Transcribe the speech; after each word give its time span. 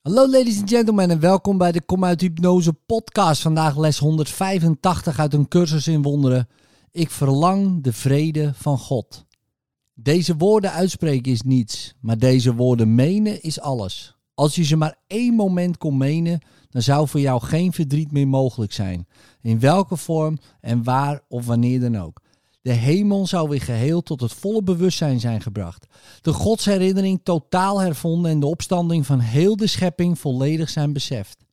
Hallo 0.00 0.30
ladies 0.30 0.60
and 0.60 0.68
gentlemen 0.70 1.10
en 1.10 1.20
welkom 1.20 1.58
bij 1.58 1.72
de 1.72 1.82
Kom 1.82 2.04
uit 2.04 2.20
Hypnose 2.20 2.72
podcast. 2.72 3.42
Vandaag 3.42 3.78
les 3.78 3.98
185 3.98 5.18
uit 5.18 5.34
een 5.34 5.48
cursus 5.48 5.88
in 5.88 6.02
wonderen. 6.02 6.48
Ik 6.90 7.10
verlang 7.10 7.82
de 7.82 7.92
vrede 7.92 8.52
van 8.54 8.78
God. 8.78 9.26
Deze 9.94 10.36
woorden 10.36 10.72
uitspreken 10.72 11.32
is 11.32 11.42
niets, 11.42 11.94
maar 12.00 12.18
deze 12.18 12.54
woorden 12.54 12.94
menen 12.94 13.42
is 13.42 13.60
alles. 13.60 14.16
Als 14.34 14.54
je 14.54 14.64
ze 14.64 14.76
maar 14.76 14.98
één 15.06 15.34
moment 15.34 15.78
kon 15.78 15.96
menen, 15.96 16.40
dan 16.70 16.82
zou 16.82 17.08
voor 17.08 17.20
jou 17.20 17.42
geen 17.42 17.72
verdriet 17.72 18.12
meer 18.12 18.28
mogelijk 18.28 18.72
zijn. 18.72 19.06
In 19.40 19.60
welke 19.60 19.96
vorm 19.96 20.38
en 20.60 20.84
waar 20.84 21.20
of 21.28 21.46
wanneer 21.46 21.80
dan 21.80 21.98
ook. 21.98 22.20
De 22.62 22.72
hemel 22.72 23.26
zou 23.26 23.48
weer 23.48 23.60
geheel 23.60 24.02
tot 24.02 24.20
het 24.20 24.32
volle 24.32 24.62
bewustzijn 24.62 25.20
zijn 25.20 25.40
gebracht. 25.40 25.86
De 26.20 26.32
godsherinnering 26.32 27.20
totaal 27.22 27.80
hervonden 27.80 28.30
en 28.30 28.40
de 28.40 28.46
opstanding 28.46 29.06
van 29.06 29.20
heel 29.20 29.56
de 29.56 29.66
schepping 29.66 30.18
volledig 30.18 30.68
zijn 30.68 30.92
beseft. 30.92 31.44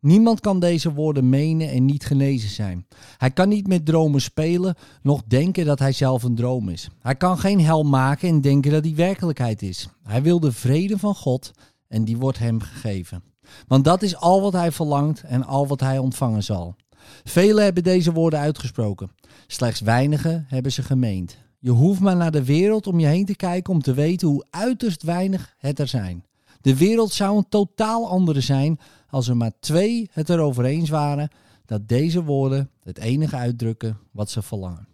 Niemand 0.00 0.40
kan 0.40 0.60
deze 0.60 0.92
woorden 0.92 1.28
menen 1.28 1.70
en 1.70 1.84
niet 1.84 2.06
genezen 2.06 2.48
zijn. 2.50 2.86
Hij 3.16 3.30
kan 3.30 3.48
niet 3.48 3.66
met 3.66 3.86
dromen 3.86 4.20
spelen, 4.20 4.74
nog 5.02 5.22
denken 5.26 5.64
dat 5.64 5.78
hij 5.78 5.92
zelf 5.92 6.22
een 6.22 6.34
droom 6.34 6.68
is. 6.68 6.88
Hij 7.00 7.14
kan 7.14 7.38
geen 7.38 7.60
hel 7.60 7.82
maken 7.82 8.28
en 8.28 8.40
denken 8.40 8.70
dat 8.72 8.84
hij 8.84 8.94
werkelijkheid 8.94 9.62
is. 9.62 9.88
Hij 10.02 10.22
wil 10.22 10.40
de 10.40 10.52
vrede 10.52 10.98
van 10.98 11.14
God 11.14 11.50
en 11.88 12.04
die 12.04 12.16
wordt 12.16 12.38
hem 12.38 12.60
gegeven. 12.60 13.22
Want 13.66 13.84
dat 13.84 14.02
is 14.02 14.16
al 14.16 14.40
wat 14.40 14.52
hij 14.52 14.72
verlangt 14.72 15.22
en 15.22 15.44
al 15.44 15.66
wat 15.66 15.80
hij 15.80 15.98
ontvangen 15.98 16.42
zal. 16.42 16.76
Velen 17.24 17.64
hebben 17.64 17.82
deze 17.82 18.12
woorden 18.12 18.40
uitgesproken. 18.40 19.10
Slechts 19.46 19.80
weinigen 19.80 20.44
hebben 20.48 20.72
ze 20.72 20.82
gemeend. 20.82 21.36
Je 21.58 21.70
hoeft 21.70 22.00
maar 22.00 22.16
naar 22.16 22.30
de 22.30 22.44
wereld 22.44 22.86
om 22.86 23.00
je 23.00 23.06
heen 23.06 23.24
te 23.24 23.36
kijken 23.36 23.72
om 23.72 23.82
te 23.82 23.94
weten 23.94 24.28
hoe 24.28 24.46
uiterst 24.50 25.02
weinig 25.02 25.54
het 25.58 25.78
er 25.78 25.88
zijn. 25.88 26.24
De 26.60 26.76
wereld 26.76 27.12
zou 27.12 27.36
een 27.36 27.48
totaal 27.48 28.08
andere 28.08 28.40
zijn 28.40 28.78
als 29.08 29.28
er 29.28 29.36
maar 29.36 29.52
twee 29.60 30.10
het 30.12 30.28
erover 30.28 30.64
eens 30.64 30.88
waren 30.88 31.28
dat 31.64 31.88
deze 31.88 32.24
woorden 32.24 32.70
het 32.82 32.98
enige 32.98 33.36
uitdrukken 33.36 33.98
wat 34.10 34.30
ze 34.30 34.42
verlangen. 34.42 34.88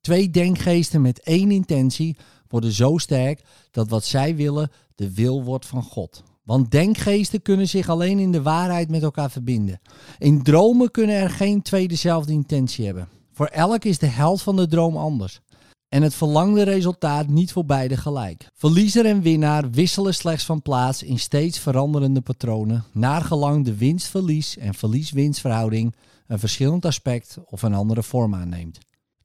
Twee 0.00 0.30
denkgeesten 0.30 1.00
met 1.00 1.20
één 1.20 1.50
intentie 1.50 2.16
worden 2.48 2.72
zo 2.72 2.98
sterk 2.98 3.44
dat 3.70 3.88
wat 3.88 4.04
zij 4.04 4.36
willen 4.36 4.70
de 4.94 5.14
wil 5.14 5.44
wordt 5.44 5.66
van 5.66 5.82
God. 5.82 6.22
Want 6.48 6.70
denkgeesten 6.70 7.42
kunnen 7.42 7.68
zich 7.68 7.88
alleen 7.88 8.18
in 8.18 8.32
de 8.32 8.42
waarheid 8.42 8.90
met 8.90 9.02
elkaar 9.02 9.30
verbinden. 9.30 9.80
In 10.18 10.42
dromen 10.42 10.90
kunnen 10.90 11.16
er 11.16 11.30
geen 11.30 11.62
twee 11.62 11.88
dezelfde 11.88 12.32
intentie 12.32 12.84
hebben. 12.84 13.08
Voor 13.32 13.46
elk 13.46 13.84
is 13.84 13.98
de 13.98 14.06
held 14.06 14.42
van 14.42 14.56
de 14.56 14.66
droom 14.66 14.96
anders. 14.96 15.40
En 15.88 16.02
het 16.02 16.14
verlangde 16.14 16.62
resultaat 16.62 17.26
niet 17.26 17.52
voor 17.52 17.64
beide 17.64 17.96
gelijk. 17.96 18.46
Verliezer 18.54 19.06
en 19.06 19.20
winnaar 19.20 19.70
wisselen 19.70 20.14
slechts 20.14 20.44
van 20.44 20.62
plaats 20.62 21.02
in 21.02 21.18
steeds 21.18 21.58
veranderende 21.58 22.20
patronen, 22.20 22.84
naar 22.92 23.22
gelang 23.22 23.64
de 23.64 23.76
winst-verlies 23.76 24.56
en 24.56 24.74
verlies-winstverhouding 24.74 25.94
een 26.26 26.38
verschillend 26.38 26.84
aspect 26.84 27.38
of 27.44 27.62
een 27.62 27.74
andere 27.74 28.02
vorm 28.02 28.34
aanneemt. 28.34 28.78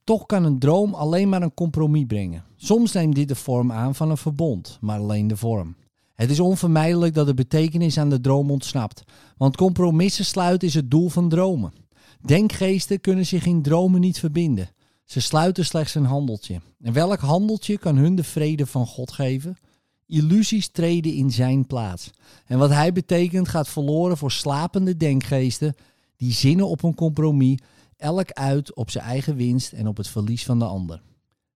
Toch 0.04 0.26
kan 0.26 0.44
een 0.44 0.60
droom 0.60 0.94
alleen 0.94 1.30
maar 1.30 1.42
een 1.42 1.54
compromis 1.54 2.06
brengen. 2.06 2.44
Soms 2.56 2.92
neemt 2.92 3.16
dit 3.16 3.28
de 3.28 3.36
vorm 3.36 3.72
aan 3.72 3.96
van 3.96 4.10
een 4.10 4.18
verbond, 4.18 4.78
maar 4.82 5.00
alleen 5.00 5.28
de 5.28 5.38
vorm. 5.38 5.76
Het 6.24 6.32
is 6.32 6.40
onvermijdelijk 6.40 7.14
dat 7.14 7.26
de 7.26 7.34
betekenis 7.34 7.98
aan 7.98 8.10
de 8.10 8.22
droom 8.22 8.52
ontsnapt, 8.52 9.04
want 9.38 9.58
compromissen 9.58 10.26
sluiten 10.26 10.68
is 10.68 10.74
het 10.74 10.92
doel 10.92 11.10
van 11.10 11.30
dromen. 11.30 11.74
Denkgeesten 12.22 13.02
kunnen 13.02 13.26
zich 13.26 13.46
in 13.46 13.62
dromen 13.62 14.02
niet 14.02 14.20
verbinden. 14.20 14.70
Ze 15.06 15.20
sluiten 15.22 15.66
slechts 15.66 15.96
een 15.96 16.06
handeltje. 16.06 16.62
En 16.82 16.94
welk 16.94 17.20
handeltje 17.20 17.78
kan 17.78 17.96
hun 17.96 18.16
de 18.16 18.24
vrede 18.24 18.66
van 18.66 18.88
God 18.88 19.12
geven? 19.12 19.58
Illusies 20.08 20.68
treden 20.68 21.14
in 21.14 21.32
zijn 21.32 21.68
plaats. 21.68 22.10
En 22.46 22.58
wat 22.58 22.70
hij 22.70 22.94
betekent 22.94 23.48
gaat 23.48 23.70
verloren 23.70 24.18
voor 24.18 24.32
slapende 24.32 24.98
denkgeesten 24.98 25.76
die 26.16 26.32
zinnen 26.32 26.68
op 26.68 26.84
een 26.84 26.96
compromis, 26.96 27.60
elk 27.98 28.32
uit 28.32 28.76
op 28.76 28.90
zijn 28.90 29.06
eigen 29.06 29.36
winst 29.36 29.72
en 29.72 29.88
op 29.88 29.98
het 29.98 30.08
verlies 30.08 30.46
van 30.46 30.60
de 30.60 30.66
ander. 30.66 31.02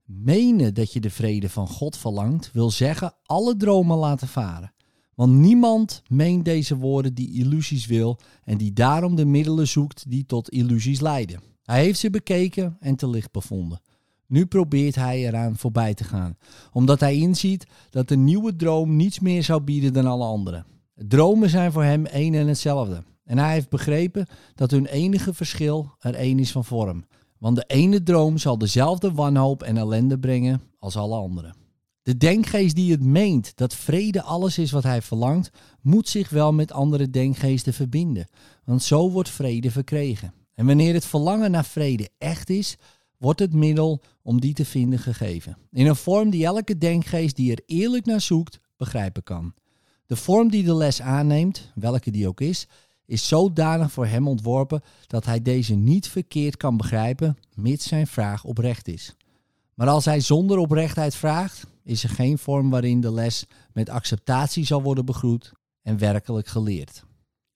Menen 0.08 0.74
dat 0.74 0.94
je 0.94 1.00
de 1.00 1.10
vrede 1.10 1.50
van 1.50 1.68
God 1.68 1.98
verlangt, 1.98 2.52
wil 2.54 2.72
zeggen 2.72 3.14
alle 3.26 3.58
dromen 3.58 3.98
laten 3.98 4.28
varen. 4.28 4.74
Want 5.16 5.34
niemand 5.34 6.02
meent 6.08 6.46
deze 6.46 6.78
woorden 6.78 7.14
die 7.14 7.32
illusies 7.34 7.86
wil 7.86 8.20
en 8.44 8.58
die 8.58 8.74
daarom 8.74 9.16
de 9.16 9.26
middelen 9.26 9.68
zoekt 9.68 10.10
die 10.10 10.26
tot 10.26 10.50
illusies 10.50 11.00
leiden. 11.00 11.42
Hij 11.64 11.84
heeft 11.84 12.00
ze 12.00 12.10
bekeken 12.10 12.78
en 12.80 12.96
te 12.96 13.10
licht 13.10 13.32
bevonden. 13.32 13.82
Nu 14.28 14.46
probeert 14.46 14.96
hij 14.96 15.28
eraan 15.28 15.58
voorbij 15.58 15.94
te 15.94 16.04
gaan, 16.04 16.38
omdat 16.72 17.00
hij 17.00 17.16
inziet 17.16 17.68
dat 17.90 18.08
de 18.08 18.18
nieuwe 18.18 18.56
droom 18.56 18.96
niets 18.96 19.20
meer 19.20 19.44
zou 19.44 19.62
bieden 19.62 19.94
dan 19.94 20.06
alle 20.06 20.26
andere. 20.26 20.66
Dromen 20.96 21.50
zijn 21.50 21.72
voor 21.72 21.84
hem 21.84 22.06
één 22.06 22.34
en 22.34 22.48
hetzelfde. 22.48 23.04
En 23.24 23.38
hij 23.38 23.54
heeft 23.54 23.70
begrepen 23.70 24.28
dat 24.56 24.72
hun 24.72 24.86
enige 24.86 25.34
verschil 25.34 25.96
er 26.00 26.16
één 26.16 26.40
is 26.40 26.52
van 26.52 26.66
vorm. 26.66 27.06
Want 27.40 27.56
de 27.56 27.64
ene 27.68 28.04
droom 28.04 28.38
zal 28.38 28.58
dezelfde 28.58 29.12
wanhoop 29.12 29.64
en 29.64 29.78
ellende 29.78 30.20
brengen 30.20 30.62
als 30.80 30.96
alle 30.96 31.16
andere. 31.16 31.54
De 32.02 32.18
denkgeest 32.18 32.76
die 32.76 32.92
het 32.92 33.04
meent 33.04 33.52
dat 33.56 33.76
vrede 33.76 34.22
alles 34.22 34.58
is 34.58 34.72
wat 34.72 34.84
hij 34.84 35.02
verlangt, 35.02 35.50
moet 35.82 36.10
zich 36.10 36.30
wel 36.30 36.54
met 36.54 36.72
andere 36.72 37.10
denkgeesten 37.10 37.74
verbinden, 37.74 38.28
want 38.64 38.84
zo 38.84 39.12
wordt 39.12 39.30
vrede 39.30 39.72
verkregen. 39.72 40.34
En 40.54 40.66
wanneer 40.66 40.94
het 40.94 41.06
verlangen 41.06 41.52
naar 41.52 41.66
vrede 41.66 42.10
echt 42.18 42.50
is, 42.50 42.78
wordt 43.18 43.40
het 43.40 43.54
middel 43.54 44.02
om 44.22 44.42
die 44.42 44.54
te 44.54 44.66
vinden 44.66 45.00
gegeven. 45.00 45.58
In 45.72 45.88
een 45.88 45.96
vorm 45.96 46.30
die 46.30 46.46
elke 46.46 46.78
denkgeest 46.78 47.36
die 47.36 47.52
er 47.52 47.64
eerlijk 47.66 48.06
naar 48.06 48.22
zoekt, 48.22 48.60
begrijpen 48.78 49.24
kan. 49.24 49.54
De 50.06 50.16
vorm 50.16 50.50
die 50.50 50.64
de 50.64 50.76
les 50.76 51.02
aanneemt, 51.02 51.72
welke 51.76 52.12
die 52.12 52.28
ook 52.28 52.42
is, 52.42 52.68
is 53.08 53.28
zodanig 53.28 53.92
voor 53.92 54.06
hem 54.06 54.28
ontworpen 54.28 54.82
dat 55.08 55.26
hij 55.26 55.42
deze 55.42 55.76
niet 55.76 56.08
verkeerd 56.08 56.58
kan 56.58 56.78
begrijpen, 56.78 57.38
mits 57.54 57.88
zijn 57.88 58.08
vraag 58.08 58.44
oprecht 58.44 58.88
is. 58.88 59.16
Maar 59.74 59.88
als 59.88 60.06
hij 60.06 60.20
zonder 60.20 60.58
oprechtheid 60.58 61.16
vraagt, 61.16 61.68
is 61.84 62.04
er 62.04 62.10
geen 62.10 62.38
vorm 62.38 62.70
waarin 62.70 63.02
de 63.02 63.12
les 63.12 63.46
met 63.74 63.90
acceptatie 63.90 64.66
zal 64.66 64.82
worden 64.82 65.06
begroet 65.06 65.52
en 65.82 65.98
werkelijk 65.98 66.48
geleerd. 66.48 67.04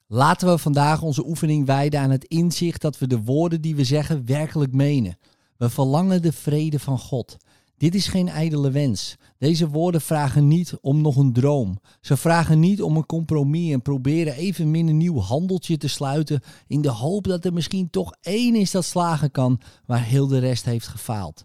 Laten 0.08 0.48
we 0.48 0.58
vandaag 0.58 1.02
onze 1.02 1.28
oefening 1.28 1.66
wijden 1.66 2.00
aan 2.00 2.10
het 2.10 2.24
inzicht 2.24 2.82
dat 2.82 2.98
we 2.98 3.08
de 3.08 3.22
woorden 3.22 3.62
die 3.62 3.76
we 3.76 3.84
zeggen 3.84 4.26
werkelijk 4.26 4.74
menen. 4.74 5.18
We 5.58 5.70
verlangen 5.70 6.22
de 6.22 6.32
vrede 6.32 6.80
van 6.80 7.00
God. 7.00 7.38
Dit 7.82 7.96
is 7.96 8.08
geen 8.08 8.28
ijdele 8.28 8.72
wens. 8.72 9.18
Deze 9.38 9.70
woorden 9.70 10.02
vragen 10.02 10.48
niet 10.48 10.78
om 10.82 11.02
nog 11.02 11.16
een 11.16 11.34
droom. 11.34 11.80
Ze 12.02 12.18
vragen 12.18 12.60
niet 12.60 12.82
om 12.82 12.98
een 12.98 13.06
compromis 13.06 13.74
en 13.74 13.82
proberen 13.82 14.34
evenmin 14.34 14.88
een 14.88 14.98
nieuw 14.98 15.20
handeltje 15.20 15.78
te 15.78 15.88
sluiten 15.88 16.42
in 16.68 16.82
de 16.82 16.90
hoop 16.90 17.24
dat 17.24 17.46
er 17.46 17.54
misschien 17.54 17.90
toch 17.90 18.16
één 18.22 18.56
is 18.56 18.72
dat 18.72 18.86
slagen 18.86 19.32
kan 19.32 19.60
waar 19.86 20.04
heel 20.04 20.28
de 20.28 20.40
rest 20.40 20.66
heeft 20.66 20.88
gefaald. 20.88 21.44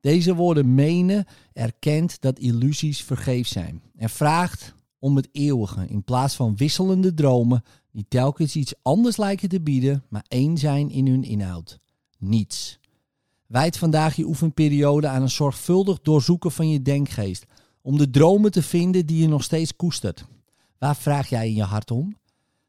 Deze 0.00 0.34
woorden 0.34 0.74
menen 0.74 1.26
erkent 1.52 2.20
dat 2.20 2.38
illusies 2.38 3.02
vergeef 3.02 3.46
zijn 3.46 3.82
en 3.96 4.10
vraagt 4.10 4.74
om 4.98 5.16
het 5.16 5.28
eeuwige 5.32 5.86
in 5.88 6.04
plaats 6.04 6.34
van 6.34 6.56
wisselende 6.56 7.14
dromen 7.14 7.62
die 7.92 8.06
telkens 8.08 8.56
iets 8.56 8.74
anders 8.82 9.16
lijken 9.16 9.48
te 9.48 9.60
bieden, 9.60 10.04
maar 10.08 10.24
één 10.28 10.58
zijn 10.58 10.90
in 10.90 11.06
hun 11.06 11.24
inhoud. 11.24 11.78
Niets. 12.18 12.78
Wijd 13.54 13.78
vandaag 13.78 14.16
je 14.16 14.24
oefenperiode 14.24 15.08
aan 15.08 15.22
een 15.22 15.30
zorgvuldig 15.30 16.00
doorzoeken 16.00 16.52
van 16.52 16.68
je 16.68 16.82
denkgeest, 16.82 17.46
om 17.82 17.98
de 17.98 18.10
dromen 18.10 18.50
te 18.50 18.62
vinden 18.62 19.06
die 19.06 19.20
je 19.20 19.28
nog 19.28 19.42
steeds 19.42 19.76
koestert. 19.76 20.24
Waar 20.78 20.96
vraag 20.96 21.28
jij 21.28 21.48
in 21.48 21.54
je 21.54 21.62
hart 21.62 21.90
om? 21.90 22.16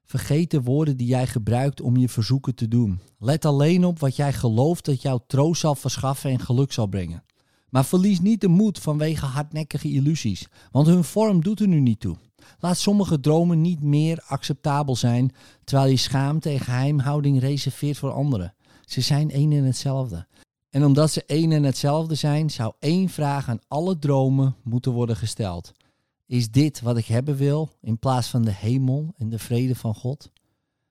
Vergeet 0.04 0.52
de 0.52 0.62
woorden 0.62 0.98
die 0.98 1.08
jij 1.08 1.28
gebruikt 1.28 1.82
om 1.82 1.98
je 1.98 2.10
verzoeken 2.10 2.56
te 2.56 2.68
doen. 2.68 3.00
Let 3.20 3.46
alleen 3.46 3.86
op 3.86 4.00
wat 4.00 4.16
jij 4.16 4.34
gelooft 4.34 4.86
dat 4.86 5.02
jou 5.02 5.20
troost 5.28 5.62
zal 5.62 5.76
verschaffen 5.76 6.30
en 6.32 6.40
geluk 6.40 6.72
zal 6.72 6.88
brengen. 6.88 7.24
Maar 7.70 7.86
verlies 7.86 8.20
niet 8.20 8.42
de 8.42 8.48
moed 8.48 8.80
vanwege 8.80 9.26
hardnekkige 9.26 9.92
illusies, 9.92 10.48
want 10.72 10.88
hun 10.88 11.04
vorm 11.04 11.44
doet 11.44 11.60
er 11.60 11.68
nu 11.68 11.80
niet 11.80 12.00
toe. 12.00 12.16
Laat 12.60 12.78
sommige 12.78 13.20
dromen 13.20 13.62
niet 13.62 13.84
meer 13.84 14.24
acceptabel 14.28 14.96
zijn, 14.96 15.32
terwijl 15.64 15.90
je 15.90 15.98
schaamte 15.98 16.50
en 16.50 16.60
geheimhouding 16.60 17.40
reserveert 17.40 17.98
voor 17.98 18.12
anderen. 18.12 18.54
Ze 18.82 19.02
zijn 19.02 19.32
één 19.32 19.52
en 19.52 19.64
hetzelfde. 19.64 20.28
En 20.76 20.86
omdat 20.86 21.12
ze 21.12 21.24
één 21.26 21.52
en 21.52 21.64
hetzelfde 21.64 22.16
zijn, 22.16 22.50
zou 22.50 22.74
één 22.80 23.10
vraag 23.10 23.50
aan 23.50 23.60
alle 23.68 24.00
dromen 24.00 24.56
moeten 24.64 24.92
worden 24.92 25.16
gesteld. 25.16 25.72
Is 26.26 26.52
dit 26.52 26.82
wat 26.82 26.98
ik 26.98 27.06
hebben 27.06 27.36
wil 27.36 27.70
in 27.82 28.00
plaats 28.00 28.28
van 28.28 28.44
de 28.44 28.52
hemel 28.52 29.14
en 29.18 29.30
de 29.30 29.40
vrede 29.40 29.76
van 29.76 29.96
God? 29.96 30.32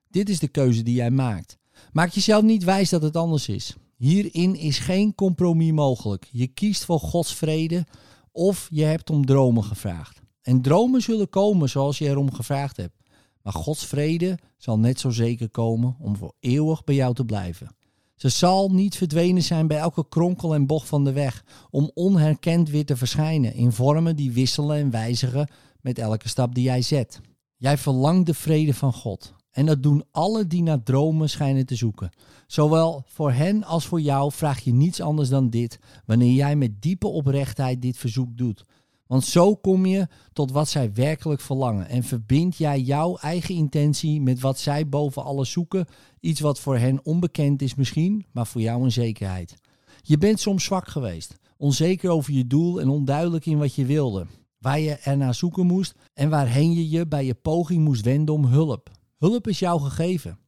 Dit 0.09 0.29
is 0.29 0.39
de 0.39 0.49
keuze 0.49 0.83
die 0.83 0.95
jij 0.95 1.11
maakt. 1.11 1.59
Maak 1.93 2.11
jezelf 2.11 2.43
niet 2.43 2.65
wijs 2.65 2.91
dat 2.91 3.03
het 3.03 3.17
anders 3.17 3.49
is. 3.49 3.77
Hierin 3.97 4.57
is 4.57 4.79
geen 4.79 5.15
compromis 5.15 5.73
mogelijk. 5.73 6.29
Je 6.33 6.47
kiest 6.47 6.85
voor 6.85 7.01
Gods 7.01 7.35
vrede 7.35 7.87
of 8.33 8.69
je 8.71 8.85
hebt 8.85 9.11
om 9.11 9.27
dromen 9.27 9.65
gevraagd. 9.65 10.21
En 10.43 10.63
dromen 10.63 11.03
zullen 11.03 11.29
komen 11.29 11.69
zoals 11.69 11.99
je 11.99 12.09
erom 12.09 12.33
gevraagd 12.33 12.77
hebt. 12.77 13.03
Maar 13.43 13.53
Gods 13.53 13.87
vrede 13.87 14.39
zal 14.57 14.79
net 14.79 15.01
zo 15.01 15.11
zeker 15.11 15.51
komen 15.51 15.97
om 16.01 16.17
voor 16.17 16.35
eeuwig 16.41 16.85
bij 16.85 16.95
jou 16.95 17.15
te 17.15 17.25
blijven. 17.25 17.77
Ze 18.15 18.29
zal 18.29 18.69
niet 18.71 18.97
verdwenen 18.97 19.43
zijn 19.43 19.67
bij 19.67 19.79
elke 19.79 20.09
kronkel 20.09 20.55
en 20.55 20.67
bocht 20.67 20.89
van 20.89 21.05
de 21.05 21.13
weg, 21.13 21.45
om 21.71 21.91
onherkend 21.95 22.71
weer 22.71 22.87
te 22.87 22.97
verschijnen 22.97 23.55
in 23.55 23.73
vormen 23.73 24.17
die 24.17 24.33
wisselen 24.33 24.77
en 24.77 24.91
wijzigen 24.91 25.49
met 25.81 25.99
elke 25.99 26.29
stap 26.29 26.55
die 26.55 26.65
jij 26.65 26.83
zet. 26.83 27.21
Jij 27.57 27.79
verlangt 27.79 28.27
de 28.27 28.35
vrede 28.35 28.75
van 28.75 28.93
God. 28.93 29.35
En 29.51 29.67
dat 29.67 29.83
doen 29.83 30.05
alle 30.11 30.47
die 30.47 30.63
naar 30.63 30.83
dromen 30.83 31.31
schijnen 31.31 31.67
te 31.67 31.75
zoeken. 31.75 32.11
Zowel 32.47 33.03
voor 33.07 33.33
hen 33.33 33.65
als 33.65 33.87
voor 33.87 34.01
jou 34.01 34.33
vraag 34.33 34.61
je 34.61 34.73
niets 34.73 35.01
anders 35.01 35.29
dan 35.29 35.51
dit, 35.51 35.79
wanneer 36.07 36.33
jij 36.33 36.57
met 36.57 36.83
diepe 36.83 37.07
oprechtheid 37.07 37.83
dit 37.83 37.97
verzoek 37.97 38.37
doet. 38.37 38.65
Want 39.07 39.25
zo 39.25 39.57
kom 39.57 39.87
je 39.87 40.09
tot 40.33 40.51
wat 40.51 40.69
zij 40.69 40.93
werkelijk 40.93 41.41
verlangen 41.41 41.89
en 41.89 42.03
verbind 42.03 42.57
jij 42.57 42.81
jouw 42.81 43.17
eigen 43.17 43.55
intentie 43.55 44.21
met 44.21 44.41
wat 44.41 44.59
zij 44.59 44.89
boven 44.89 45.25
alles 45.25 45.51
zoeken, 45.51 45.87
iets 46.21 46.41
wat 46.41 46.61
voor 46.61 46.79
hen 46.79 47.05
onbekend 47.05 47.63
is 47.63 47.75
misschien, 47.75 48.27
maar 48.33 48.47
voor 48.47 48.61
jou 48.61 48.83
een 48.83 48.93
zekerheid. 48.93 49.55
Je 50.03 50.19
bent 50.19 50.41
soms 50.41 50.65
zwak 50.65 50.89
geweest, 50.89 51.37
onzeker 51.57 52.11
over 52.11 52.33
je 52.33 52.47
doel 52.47 52.81
en 52.81 52.89
onduidelijk 52.89 53.47
in 53.47 53.59
wat 53.59 53.75
je 53.75 53.85
wilde, 53.85 54.27
waar 54.59 54.81
je 54.81 54.95
er 54.95 55.17
naar 55.17 55.35
zoeken 55.35 55.67
moest 55.67 55.95
en 56.15 56.31
waarheen 56.31 56.73
je 56.73 56.89
je 56.89 57.07
bij 57.07 57.25
je 57.25 57.35
poging 57.35 57.85
moest 57.85 58.05
wenden 58.05 58.35
om 58.35 58.45
hulp. 58.45 58.91
Hulp 59.19 59.49
is 59.49 59.59
jou 59.59 59.81
gegeven. 59.81 60.39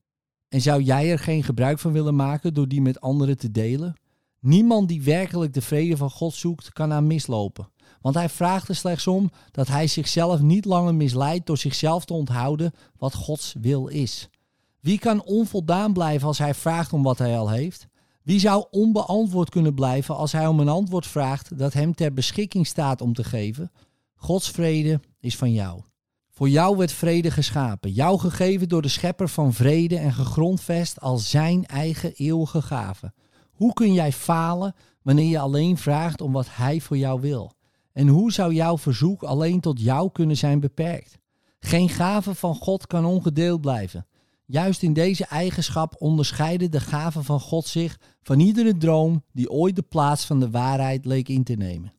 En 0.49 0.61
zou 0.61 0.82
jij 0.82 1.11
er 1.11 1.19
geen 1.19 1.43
gebruik 1.43 1.79
van 1.79 1.93
willen 1.93 2.17
maken 2.17 2.55
door 2.55 2.69
die 2.69 2.81
met 2.81 3.00
anderen 3.00 3.37
te 3.37 3.50
delen? 3.50 3.94
Niemand 4.47 4.89
die 4.89 5.03
werkelijk 5.03 5.55
de 5.55 5.63
vrede 5.63 5.97
van 5.97 6.11
God 6.11 6.35
zoekt, 6.35 6.73
kan 6.73 6.93
aan 6.93 7.07
mislopen. 7.07 7.69
Want 8.01 8.15
hij 8.15 8.29
vraagt 8.29 8.69
er 8.69 8.77
slechts 8.77 9.07
om 9.07 9.31
dat 9.51 9.69
hij 9.69 9.87
zichzelf 9.87 10.41
niet 10.41 10.65
langer 10.65 10.95
misleidt 10.95 11.47
door 11.47 11.59
zichzelf 11.59 12.05
te 12.05 12.13
onthouden 12.13 12.73
wat 12.97 13.15
Gods 13.15 13.55
wil 13.61 13.87
is. 13.87 14.29
Wie 14.81 14.99
kan 14.99 15.25
onvoldaan 15.25 15.93
blijven 15.93 16.27
als 16.27 16.39
hij 16.39 16.55
vraagt 16.55 16.93
om 16.93 17.03
wat 17.03 17.19
hij 17.19 17.39
al 17.39 17.51
heeft? 17.51 17.87
Wie 18.23 18.41
zou 18.41 18.67
onbeantwoord 18.71 19.51
kunnen 19.51 19.75
blijven 19.75 20.17
als 20.17 20.33
hij 20.33 20.47
om 20.47 20.61
een 20.61 20.69
antwoord 20.69 21.07
vraagt 21.07 21.59
dat 21.59 21.73
hem 21.73 21.95
ter 21.95 22.13
beschikking 22.13 22.67
staat 22.67 23.01
om 23.01 23.13
te 23.13 23.25
geven? 23.25 23.73
Gods 24.15 24.51
vrede 24.51 25.01
is 25.21 25.37
van 25.37 25.53
jou. 25.53 25.81
Voor 26.31 26.49
jou 26.49 26.77
werd 26.77 26.93
vrede 26.93 27.31
geschapen, 27.31 27.93
jou 27.93 28.19
gegeven 28.19 28.69
door 28.69 28.83
de 28.83 28.89
schepper 28.89 29.29
van 29.29 29.53
vrede 29.53 29.99
en 29.99 30.13
gegrondvest 30.13 31.01
als 31.01 31.31
zijn 31.31 31.67
eigen 31.67 32.13
eeuwige 32.13 32.63
gave. 32.63 33.13
Hoe 33.56 33.73
kun 33.73 33.93
jij 33.93 34.12
falen 34.12 34.75
wanneer 35.03 35.29
je 35.29 35.38
alleen 35.38 35.76
vraagt 35.76 36.20
om 36.20 36.32
wat 36.32 36.47
hij 36.50 36.81
voor 36.81 36.97
jou 36.99 37.20
wil? 37.20 37.53
En 37.93 38.08
hoe 38.08 38.32
zou 38.32 38.55
jouw 38.55 38.79
verzoek 38.79 39.23
alleen 39.23 39.61
tot 39.61 39.81
jou 39.81 40.11
kunnen 40.12 40.37
zijn 40.37 40.61
beperkt? 40.61 41.19
Geen 41.61 41.88
gave 41.88 42.35
van 42.35 42.55
God 42.55 42.87
kan 42.87 43.05
ongedeeld 43.05 43.61
blijven. 43.61 44.06
Juist 44.47 44.82
in 44.82 44.93
deze 44.93 45.26
eigenschap 45.26 45.94
onderscheiden 45.99 46.70
de 46.70 46.81
gaven 46.81 47.25
van 47.25 47.41
God 47.41 47.67
zich 47.67 48.00
van 48.23 48.41
iedere 48.41 48.76
droom 48.76 49.25
die 49.32 49.50
ooit 49.50 49.76
de 49.76 49.82
plaats 49.82 50.25
van 50.25 50.41
de 50.41 50.50
waarheid 50.50 51.05
leek 51.05 51.29
in 51.29 51.44
te 51.44 51.55
nemen. 51.55 51.93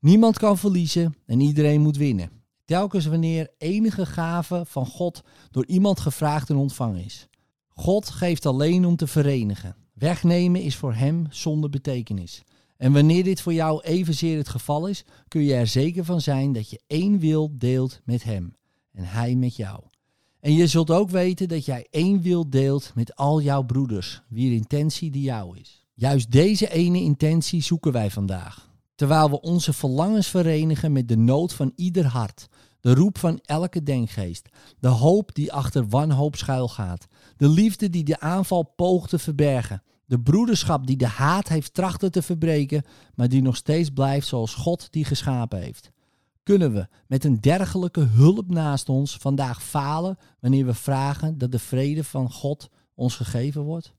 Niemand 0.00 0.38
kan 0.38 0.58
verliezen 0.58 1.14
en 1.26 1.40
iedereen 1.40 1.80
moet 1.80 1.96
winnen. 1.96 2.30
Telkens 2.64 3.06
wanneer 3.06 3.50
enige 3.58 4.06
gave 4.06 4.62
van 4.66 4.86
God 4.86 5.22
door 5.50 5.66
iemand 5.66 6.00
gevraagd 6.00 6.50
en 6.50 6.56
ontvangen 6.56 7.04
is. 7.04 7.28
God 7.68 8.10
geeft 8.10 8.46
alleen 8.46 8.84
om 8.84 8.96
te 8.96 9.06
verenigen. 9.06 9.76
Wegnemen 9.98 10.62
is 10.62 10.76
voor 10.76 10.94
hem 10.94 11.26
zonder 11.30 11.70
betekenis. 11.70 12.42
En 12.76 12.92
wanneer 12.92 13.24
dit 13.24 13.40
voor 13.40 13.52
jou 13.52 13.82
evenzeer 13.82 14.36
het 14.36 14.48
geval 14.48 14.86
is, 14.86 15.04
kun 15.28 15.42
je 15.42 15.54
er 15.54 15.66
zeker 15.66 16.04
van 16.04 16.20
zijn 16.20 16.52
dat 16.52 16.70
je 16.70 16.80
één 16.86 17.18
wil 17.18 17.50
deelt 17.52 18.00
met 18.04 18.24
hem 18.24 18.56
en 18.92 19.04
hij 19.04 19.34
met 19.34 19.56
jou. 19.56 19.82
En 20.40 20.52
je 20.52 20.66
zult 20.66 20.90
ook 20.90 21.10
weten 21.10 21.48
dat 21.48 21.64
jij 21.64 21.86
één 21.90 22.22
wil 22.22 22.50
deelt 22.50 22.92
met 22.94 23.16
al 23.16 23.42
jouw 23.42 23.62
broeders, 23.62 24.22
wier 24.28 24.52
intentie 24.52 25.10
die 25.10 25.22
jou 25.22 25.58
is. 25.58 25.86
Juist 25.94 26.30
deze 26.30 26.70
ene 26.70 27.00
intentie 27.00 27.62
zoeken 27.62 27.92
wij 27.92 28.10
vandaag. 28.10 28.70
Terwijl 28.94 29.30
we 29.30 29.40
onze 29.40 29.72
verlangens 29.72 30.28
verenigen 30.28 30.92
met 30.92 31.08
de 31.08 31.16
nood 31.16 31.52
van 31.52 31.72
ieder 31.74 32.04
hart, 32.04 32.48
de 32.80 32.94
roep 32.94 33.18
van 33.18 33.40
elke 33.44 33.82
denkgeest, 33.82 34.48
de 34.78 34.88
hoop 34.88 35.34
die 35.34 35.52
achter 35.52 35.88
wanhoop 35.88 36.36
schuilgaat, 36.36 37.06
de 37.36 37.48
liefde 37.48 37.90
die 37.90 38.04
de 38.04 38.20
aanval 38.20 38.62
poogt 38.62 39.10
te 39.10 39.18
verbergen, 39.18 39.82
de 40.04 40.20
broederschap 40.20 40.86
die 40.86 40.96
de 40.96 41.06
haat 41.06 41.48
heeft 41.48 41.74
trachten 41.74 42.12
te 42.12 42.22
verbreken, 42.22 42.84
maar 43.14 43.28
die 43.28 43.42
nog 43.42 43.56
steeds 43.56 43.90
blijft 43.90 44.26
zoals 44.26 44.54
God 44.54 44.92
die 44.92 45.04
geschapen 45.04 45.60
heeft. 45.60 45.90
Kunnen 46.42 46.72
we 46.72 46.88
met 47.06 47.24
een 47.24 47.40
dergelijke 47.40 48.00
hulp 48.00 48.48
naast 48.50 48.88
ons 48.88 49.16
vandaag 49.16 49.62
falen 49.62 50.18
wanneer 50.40 50.66
we 50.66 50.74
vragen 50.74 51.38
dat 51.38 51.52
de 51.52 51.58
vrede 51.58 52.04
van 52.04 52.32
God 52.32 52.68
ons 52.94 53.16
gegeven 53.16 53.62
wordt? 53.62 53.94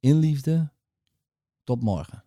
In 0.00 0.18
liefde, 0.18 0.72
tot 1.64 1.82
morgen. 1.82 2.25